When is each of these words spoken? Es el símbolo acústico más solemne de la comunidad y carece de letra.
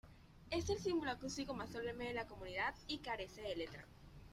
Es 0.49 0.67
el 0.71 0.79
símbolo 0.79 1.11
acústico 1.11 1.53
más 1.53 1.69
solemne 1.69 2.05
de 2.05 2.15
la 2.15 2.25
comunidad 2.25 2.73
y 2.87 3.01
carece 3.03 3.43
de 3.43 3.55
letra. 3.55 3.85